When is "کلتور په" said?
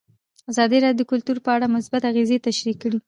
1.11-1.49